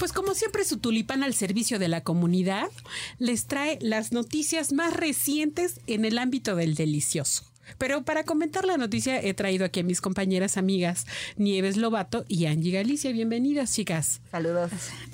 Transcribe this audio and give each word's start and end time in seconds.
Pues 0.00 0.14
como 0.14 0.34
siempre 0.34 0.64
su 0.64 0.78
tulipán 0.78 1.22
al 1.22 1.34
servicio 1.34 1.78
de 1.78 1.88
la 1.88 2.00
comunidad 2.00 2.70
les 3.18 3.44
trae 3.44 3.78
las 3.82 4.12
noticias 4.12 4.72
más 4.72 4.94
recientes 4.94 5.78
en 5.86 6.06
el 6.06 6.16
ámbito 6.16 6.56
del 6.56 6.74
delicioso. 6.74 7.44
Pero 7.76 8.02
para 8.02 8.24
comentar 8.24 8.64
la 8.64 8.78
noticia 8.78 9.20
he 9.20 9.34
traído 9.34 9.66
aquí 9.66 9.80
a 9.80 9.84
mis 9.84 10.00
compañeras 10.00 10.56
amigas 10.56 11.06
Nieves 11.36 11.76
Lobato 11.76 12.24
y 12.28 12.46
Angie 12.46 12.72
Galicia. 12.72 13.12
Bienvenidas, 13.12 13.74
chicas. 13.74 14.22
Saludos. 14.30 14.70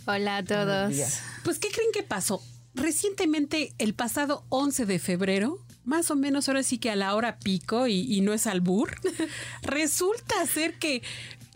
Hola 0.07 0.37
a 0.37 0.45
todos. 0.45 0.95
Pues, 1.43 1.59
¿qué 1.59 1.67
creen 1.69 1.91
que 1.93 2.05
pasó? 2.05 2.41
Recientemente, 2.73 3.75
el 3.79 3.93
pasado 3.93 4.45
11 4.51 4.87
de 4.87 5.01
febrero, 5.01 5.59
más 5.85 6.13
o 6.13 6.15
menos 6.15 6.49
ahora 6.49 6.63
sí 6.63 6.79
que 6.79 6.93
a 6.93 6.97
la 6.97 7.13
hora 7.17 7.41
pico 7.41 7.89
y, 7.89 8.03
y 8.03 8.21
no 8.21 8.33
es 8.33 8.47
albur, 8.47 8.95
resulta 9.63 10.47
ser 10.47 10.79
que 10.79 11.03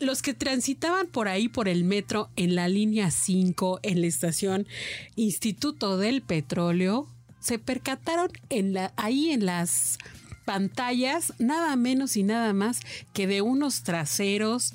los 0.01 0.21
que 0.21 0.33
transitaban 0.33 1.07
por 1.07 1.27
ahí 1.27 1.47
por 1.47 1.67
el 1.67 1.83
metro 1.83 2.29
en 2.35 2.55
la 2.55 2.67
línea 2.67 3.11
5 3.11 3.79
en 3.83 4.01
la 4.01 4.07
estación 4.07 4.67
Instituto 5.15 5.97
del 5.97 6.21
Petróleo 6.21 7.07
se 7.39 7.59
percataron 7.59 8.29
en 8.49 8.73
la, 8.73 8.93
ahí 8.97 9.31
en 9.31 9.45
las 9.45 9.97
pantallas 10.45 11.33
nada 11.39 11.75
menos 11.75 12.17
y 12.17 12.23
nada 12.23 12.53
más 12.53 12.79
que 13.13 13.27
de 13.27 13.41
unos 13.41 13.83
traseros 13.83 14.73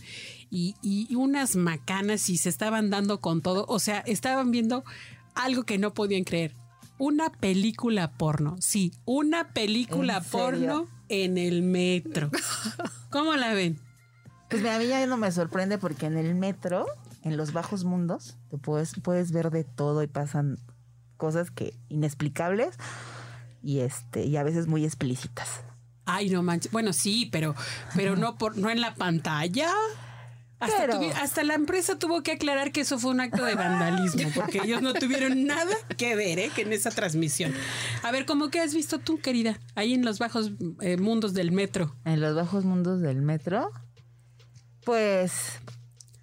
y, 0.51 0.75
y 0.83 1.14
unas 1.17 1.56
macanas 1.56 2.31
y 2.31 2.39
se 2.39 2.48
estaban 2.48 2.89
dando 2.89 3.20
con 3.20 3.42
todo, 3.42 3.67
o 3.69 3.79
sea, 3.79 3.98
estaban 4.01 4.51
viendo 4.51 4.84
algo 5.34 5.64
que 5.64 5.79
no 5.79 5.92
podían 5.92 6.25
creer. 6.25 6.55
Una 6.98 7.31
película 7.31 8.12
porno, 8.12 8.56
sí, 8.61 8.92
una 9.05 9.53
película 9.53 10.20
porno 10.23 10.89
en 11.08 11.36
el 11.36 11.62
metro. 11.62 12.31
¿Cómo 13.11 13.34
la 13.34 13.53
ven? 13.53 13.86
Pues 14.48 14.62
mira, 14.62 14.77
a 14.77 14.78
mí 14.78 14.86
ya 14.86 15.05
no 15.06 15.16
me 15.16 15.30
sorprende 15.33 15.78
porque 15.78 16.06
en 16.06 16.16
el 16.16 16.34
metro, 16.34 16.86
en 17.22 17.36
los 17.36 17.52
bajos 17.52 17.84
mundos, 17.84 18.36
te 18.48 18.58
puedes, 18.58 18.92
puedes 19.02 19.33
ver 19.33 19.50
de 19.50 19.64
todo 19.64 20.02
y 20.02 20.06
pasan 20.06 20.58
cosas 21.16 21.50
que 21.50 21.75
inexplicables 21.89 22.77
y 23.62 23.80
este 23.80 24.24
y 24.24 24.36
a 24.36 24.42
veces 24.44 24.67
muy 24.69 24.84
explícitas. 24.84 25.62
Ay, 26.05 26.30
no 26.30 26.42
manches. 26.44 26.70
Bueno, 26.70 26.92
sí, 26.92 27.28
pero, 27.33 27.55
pero 27.97 28.14
no 28.17 28.39
por, 28.39 28.56
no 28.56 28.70
en 28.70 28.80
la 28.80 28.94
pantalla. 28.94 29.69
Hasta, 30.58 30.77
Pero- 30.78 31.00
tuvi- 31.00 31.12
hasta 31.20 31.42
la 31.44 31.52
empresa 31.55 31.98
tuvo 31.98 32.22
que 32.22 32.33
aclarar 32.33 32.72
que 32.72 32.80
eso 32.80 32.98
fue 32.98 33.11
un 33.11 33.20
acto 33.20 33.44
de 33.44 33.55
vandalismo, 33.56 34.30
porque 34.34 34.61
ellos 34.64 34.80
no 34.80 34.94
tuvieron 34.94 35.44
nada 35.44 35.74
que 35.98 36.17
ver 36.17 36.39
¿eh? 36.39 36.50
que 36.55 36.62
en 36.62 36.72
esa 36.72 36.91
transmisión. 36.91 37.52
A 38.02 38.11
ver, 38.11 38.24
¿cómo 38.24 38.48
que 38.48 38.61
has 38.61 38.72
visto 38.72 38.98
tú, 38.98 39.19
querida? 39.19 39.58
Ahí 39.74 39.92
en 39.92 40.02
los 40.05 40.19
bajos 40.19 40.52
eh, 40.80 40.97
mundos 40.97 41.34
del 41.34 41.52
metro. 41.52 41.94
En 42.06 42.20
los 42.22 42.34
bajos 42.34 42.64
mundos 42.64 43.02
del 43.02 43.20
metro, 43.20 43.70
pues 44.87 45.33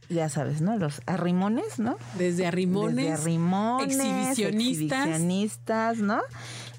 ya 0.09 0.29
sabes, 0.29 0.61
¿no? 0.61 0.77
Los 0.77 1.01
arrimones, 1.05 1.79
¿no? 1.79 1.97
Desde 2.17 2.47
arrimones, 2.47 2.95
Desde 2.95 3.11
arrimones, 3.11 3.95
exhibicionistas. 3.97 4.99
exhibicionistas, 5.07 5.97
¿no? 5.97 6.21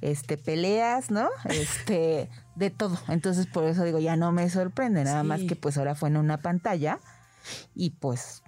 Este, 0.00 0.38
peleas, 0.38 1.10
¿no? 1.10 1.28
Este, 1.44 2.30
de 2.56 2.70
todo. 2.70 2.98
Entonces, 3.08 3.46
por 3.46 3.64
eso 3.64 3.84
digo, 3.84 3.98
ya 3.98 4.16
no 4.16 4.32
me 4.32 4.48
sorprende, 4.48 5.05
nada 5.05 5.20
Sí. 5.22 5.27
más 5.28 5.40
que 5.42 5.56
pues 5.56 5.77
ahora 5.77 5.95
fue 5.95 6.08
en 6.08 6.17
una 6.17 6.39
pantalla 6.39 7.00
y 7.74 7.90
pues 7.90 8.42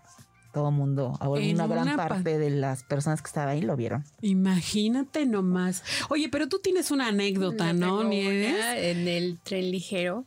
todo 0.54 0.70
mundo, 0.70 1.18
ahora 1.20 1.42
En 1.42 1.56
una 1.56 1.66
gran 1.66 1.96
parte 1.96 2.38
de 2.38 2.48
las 2.48 2.82
personas 2.82 3.20
que 3.20 3.26
estaban 3.26 3.50
ahí 3.50 3.60
lo 3.60 3.76
vieron. 3.76 4.04
Imagínate 4.22 5.26
nomás. 5.26 5.82
Oye, 6.08 6.30
pero 6.30 6.48
tú 6.48 6.60
tienes 6.62 6.90
una 6.90 7.08
anécdota, 7.08 7.74
¿no, 7.74 8.04
Nieves? 8.04 8.54
una 8.54 8.78
En 8.78 9.06
el 9.06 9.38
tren 9.42 9.70
ligero, 9.70 10.24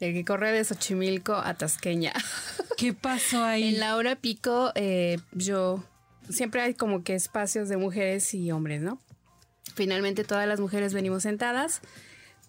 el 0.00 0.14
que 0.14 0.24
corre 0.24 0.52
de 0.52 0.64
Xochimilco 0.64 1.34
a 1.34 1.54
Tasqueña. 1.54 2.12
¿Qué 2.76 2.92
pasó 2.92 3.42
ahí? 3.44 3.74
En 3.74 3.80
la 3.80 3.96
hora 3.96 4.16
pico, 4.16 4.72
eh, 4.74 5.18
yo 5.32 5.82
siempre 6.28 6.60
hay 6.60 6.74
como 6.74 7.02
que 7.02 7.14
espacios 7.14 7.68
de 7.68 7.76
mujeres 7.76 8.32
y 8.34 8.50
hombres, 8.52 8.82
¿no? 8.82 9.00
Finalmente 9.74 10.24
todas 10.24 10.46
las 10.46 10.60
mujeres 10.60 10.94
venimos 10.94 11.22
sentadas, 11.22 11.80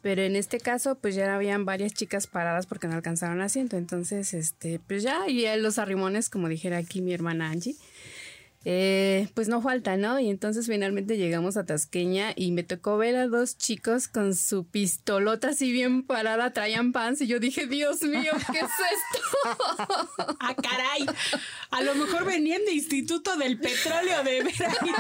pero 0.02 0.22
en 0.22 0.36
este 0.36 0.60
caso 0.60 0.96
pues 0.96 1.16
ya 1.16 1.34
habían 1.36 1.66
varias 1.66 1.94
chicas 1.94 2.28
paradas 2.28 2.66
porque 2.66 2.88
no 2.88 2.96
alcanzaron 2.96 3.42
asiento, 3.42 3.78
entonces 3.78 4.34
este 4.34 4.80
pues 4.80 5.04
ya 5.04 5.28
y 5.28 5.46
los 5.60 5.78
arrimones, 5.78 6.30
como 6.30 6.48
dijera 6.48 6.78
aquí 6.78 7.02
mi 7.02 7.14
hermana 7.14 7.50
Angie. 7.50 7.76
Eh, 8.66 9.30
pues 9.36 9.48
no 9.48 9.62
falta, 9.62 9.96
¿no? 9.96 10.20
Y 10.20 10.30
entonces 10.30 10.68
finalmente 10.68 11.18
llegamos 11.18 11.56
a 11.56 11.66
Tasqueña 11.66 12.34
y 12.36 12.52
me 12.52 12.64
tocó 12.64 12.98
ver 12.98 13.16
a 13.16 13.28
dos 13.28 13.58
chicos 13.58 14.10
con 14.10 14.36
su 14.36 14.66
pistolota 14.66 15.50
así 15.50 15.72
bien 15.72 16.04
parada, 16.04 16.52
traían 16.52 16.92
pants 16.92 17.22
y 17.22 17.28
yo 17.28 17.40
dije, 17.40 17.68
Dios 17.68 18.02
mío, 18.04 18.32
¿qué 18.52 18.60
es 18.60 18.66
esto? 18.66 19.20
Ah, 20.42 20.56
caray. 20.56 21.06
A 21.72 21.82
lo 21.82 21.96
mejor 21.96 22.26
venían 22.26 22.64
de 22.66 22.74
Instituto 22.74 23.38
del 23.38 23.60
Petróleo 23.60 24.24
de 24.24 24.44
ver 24.44 24.48
ahí. 24.48 24.92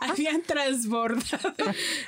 Habían 0.00 0.42
transbordado. 0.42 1.54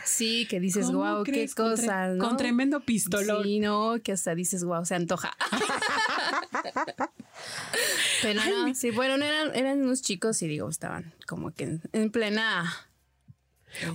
Sí, 0.05 0.47
que 0.49 0.61
dices, 0.61 0.87
¿Cómo 0.87 0.99
wow, 0.99 1.25
qué 1.25 1.49
cosas, 1.55 2.17
¿no? 2.17 2.25
Con 2.25 2.37
tremendo 2.37 2.81
pistolón. 2.81 3.43
Sí, 3.43 3.61
no, 3.61 3.97
que 4.03 4.13
hasta 4.13 4.35
dices, 4.35 4.65
wow, 4.65 4.85
se 4.85 4.95
antoja. 4.95 5.33
Pero 8.23 8.41
no, 8.45 8.75
sí, 8.75 8.91
bueno, 8.91 9.17
no 9.19 9.25
eran, 9.25 9.55
eran 9.55 9.83
unos 9.83 10.03
chicos 10.03 10.41
y 10.43 10.49
digo, 10.49 10.69
estaban 10.69 11.15
como 11.27 11.53
que 11.53 11.65
en, 11.65 11.83
en 11.93 12.11
plena... 12.11 12.73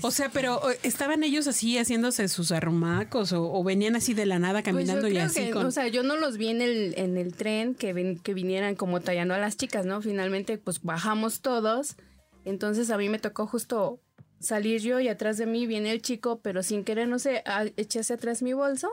O 0.02 0.12
sea, 0.12 0.28
pero 0.30 0.70
eh, 0.72 0.78
estaban 0.84 1.24
ellos 1.24 1.48
así 1.48 1.78
haciéndose 1.78 2.28
sus 2.28 2.52
arrumacos 2.52 3.32
o, 3.32 3.50
o 3.54 3.64
venían 3.64 3.96
así 3.96 4.14
de 4.14 4.26
la 4.26 4.38
nada 4.38 4.62
Pues 4.62 4.66
yo 4.66 4.72
caminando 4.74 5.08
y 5.08 5.18
así 5.20 5.46
que, 5.46 5.52
con. 5.52 5.66
o 5.66 5.72
sea, 5.72 5.88
yo 5.88 6.04
no 6.04 6.18
los 6.18 6.36
vi 6.38 6.50
en 6.50 6.62
el, 6.62 6.94
en 6.98 7.16
el 7.16 7.34
tren 7.34 7.76
que, 7.76 7.94
ven- 7.94 8.20
que 8.20 8.34
vinieran 8.34 8.76
como 8.76 9.00
tallando 9.00 9.34
a 9.34 9.38
las 9.38 9.56
chicas, 9.56 9.86
¿no? 9.86 10.02
Finalmente, 10.02 10.58
pues 10.58 10.82
bajamos 10.84 11.40
todos. 11.40 11.96
Entonces 12.44 12.90
a 12.90 12.98
mí 12.98 13.08
me 13.08 13.20
tocó 13.20 13.48
justo 13.48 14.02
salir 14.42 14.82
yo 14.82 15.00
y 15.00 15.08
atrás 15.08 15.38
de 15.38 15.46
mí 15.46 15.66
viene 15.66 15.92
el 15.94 16.02
chico, 16.02 16.42
pero 16.42 16.62
sin 16.62 16.84
querer, 16.84 17.08
no 17.08 17.18
sé, 17.18 17.42
eché 17.78 18.02
hacia 18.02 18.18
atrás 18.18 18.42
mi 18.42 18.52
bolso. 18.52 18.90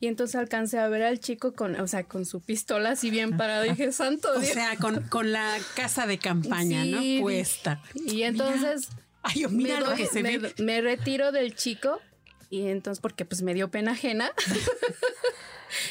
Y 0.00 0.06
entonces 0.06 0.34
alcancé 0.36 0.78
a 0.78 0.88
ver 0.88 1.02
al 1.02 1.20
chico 1.20 1.52
con, 1.52 1.78
o 1.78 1.86
sea, 1.86 2.04
con 2.04 2.24
su 2.24 2.40
pistola 2.40 2.92
así 2.92 3.10
bien 3.10 3.36
parado. 3.36 3.66
Y 3.66 3.70
dije, 3.70 3.92
santo 3.92 4.28
o 4.34 4.40
sea, 4.42 4.76
con, 4.76 5.02
con 5.08 5.30
la 5.30 5.58
casa 5.76 6.06
de 6.06 6.16
campaña, 6.18 6.82
Sí, 6.84 7.16
¿no? 7.18 7.22
Puesta. 7.22 7.82
Y 7.94 8.22
entonces 8.22 8.88
Mira. 8.88 9.02
Ay, 9.22 9.46
mira 9.50 9.74
me, 9.74 9.80
lo 9.80 9.86
doy- 9.90 9.96
que 9.98 10.06
se 10.06 10.62
me 10.62 10.80
retiro 10.80 11.30
del 11.32 11.54
chico 11.54 12.00
y 12.48 12.66
entonces 12.68 13.00
porque 13.02 13.26
pues 13.26 13.42
me 13.42 13.52
dio 13.52 13.70
pena 13.70 13.92
ajena. 13.92 14.30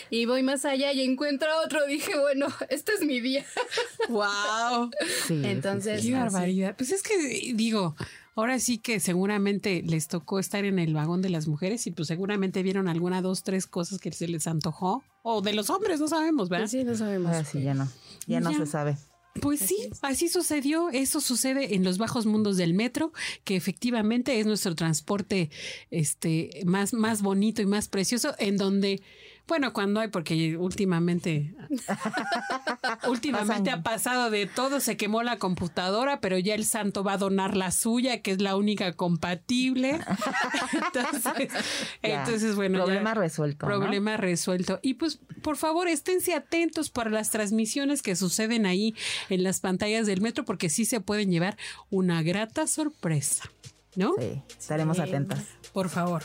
y 0.10 0.26
voy 0.26 0.44
más 0.44 0.66
allá 0.66 0.92
y 0.94 1.02
encuentro 1.02 1.50
a 1.50 1.62
otro. 1.66 1.86
Dije, 1.88 2.18
bueno, 2.20 2.48
este 2.70 2.94
es 2.94 3.06
mi 3.06 3.20
día. 3.20 3.46
¡Wow! 4.10 4.92
Sí, 5.28 5.42
Entonces, 5.44 6.02
¡Qué 6.02 6.14
así. 6.16 6.32
barbaridad! 6.32 6.76
Pues 6.78 6.92
es 6.92 7.04
que, 7.04 7.54
digo, 7.54 7.96
ahora 8.36 8.60
sí 8.60 8.78
que 8.78 9.00
seguramente 9.00 9.84
les 9.86 10.08
tocó 10.08 10.40
estar 10.40 10.66
en 10.66 10.80
el 10.80 10.94
vagón 10.94 11.22
de 11.22 11.30
las 11.30 11.48
mujeres 11.48 11.86
y 11.88 11.92
pues 11.92 12.08
seguramente 12.08 12.64
vieron 12.64 12.88
alguna, 12.88 13.22
dos, 13.22 13.44
tres 13.44 13.68
cosas 13.68 14.00
que 14.00 14.12
se 14.12 14.28
les 14.28 14.48
antojó. 14.48 15.04
O 15.24 15.42
de 15.42 15.54
los 15.54 15.70
hombres, 15.70 16.00
no 16.00 16.08
sabemos, 16.08 16.50
¿verdad? 16.50 16.64
Pues 16.64 16.72
sí, 16.72 16.84
no 16.84 16.96
sabemos. 16.96 17.28
Ahora 17.32 17.46
sí 17.46 17.62
ya 17.62 17.74
no, 17.74 17.88
ya 18.28 18.40
no 18.40 18.54
se 18.54 18.66
sabe. 18.66 18.98
Pues 19.42 19.60
sí, 19.60 19.90
así 20.02 20.28
sucedió. 20.28 20.90
Eso 20.90 21.22
sucede 21.22 21.76
en 21.76 21.84
los 21.84 21.98
bajos 21.98 22.26
mundos 22.26 22.58
del 22.58 22.74
metro, 22.74 23.14
que 23.44 23.56
efectivamente 23.56 24.40
es 24.40 24.46
nuestro 24.46 24.76
transporte 24.76 25.50
este 25.92 26.50
más, 26.66 26.94
más 26.94 27.22
bonito 27.22 27.62
y 27.62 27.66
más 27.66 27.88
precioso, 27.88 28.34
en 28.40 28.58
donde, 28.58 29.02
bueno, 29.50 29.74
cuando 29.74 30.00
hay, 30.00 30.08
porque 30.08 30.56
últimamente, 30.56 31.54
últimamente 33.10 33.64
Pasan. 33.72 33.80
ha 33.80 33.84
pasado 33.84 34.30
de 34.30 34.46
todo, 34.46 34.80
se 34.80 34.96
quemó 34.96 35.24
la 35.24 35.38
computadora, 35.38 36.22
pero 36.22 36.38
ya 36.38 36.56
el 36.56 36.66
santo 36.66 37.04
va 37.04 37.14
a 37.14 37.18
donar 37.18 37.58
la 37.58 37.72
suya, 37.72 38.22
que 38.22 38.32
es 38.32 38.42
la 38.42 38.56
única 38.56 38.94
compatible. 38.94 40.00
entonces, 40.74 41.52
Ya. 42.04 42.20
entonces, 42.24 42.56
bueno. 42.56 42.78
ya- 42.80 42.86
Problema 42.86 43.14
resuelto, 43.14 43.68
¿no? 43.68 43.78
Problema 43.80 44.16
resuelto. 44.18 44.80
Y 44.82 44.94
pues, 44.94 45.20
por 45.42 45.58
favor, 45.58 45.88
esténse 45.88 46.34
atentos 46.34 46.90
para 46.90 47.10
las 47.10 47.30
transmisiones 47.32 48.02
que 48.02 48.16
suceden 48.16 48.66
ahí 48.66 48.96
en 49.30 49.44
las 49.44 49.60
pantallas 49.60 50.06
del 50.08 50.22
metro, 50.22 50.46
porque 50.46 50.70
sí 50.70 50.86
se 50.86 51.02
pueden 51.02 51.32
llevar 51.32 51.58
una 51.90 52.22
grata 52.24 52.68
sorpresa. 52.68 53.50
¿no? 53.96 54.14
Sí, 54.20 54.42
estaremos 54.58 54.98
Sí. 54.98 55.04
atentas. 55.04 55.44
Por 55.74 55.90
favor. 55.90 56.24